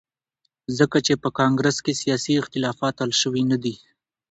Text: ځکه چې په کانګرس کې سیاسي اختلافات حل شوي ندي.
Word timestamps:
ځکه 0.77 0.97
چې 1.05 1.13
په 1.23 1.29
کانګرس 1.39 1.77
کې 1.85 1.99
سیاسي 2.01 2.33
اختلافات 2.41 2.95
حل 3.01 3.11
شوي 3.21 3.43
ندي. 3.51 3.75